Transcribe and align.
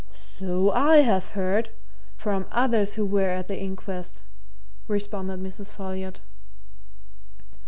"So 0.11 0.71
I 0.71 1.01
have 1.03 1.37
heard 1.37 1.69
from 2.15 2.47
others 2.51 2.95
who 2.95 3.05
were 3.05 3.29
at 3.29 3.47
the 3.47 3.59
inquest," 3.61 4.23
responded 4.87 5.39
Mrs. 5.43 5.71
Folliot. 5.75 6.21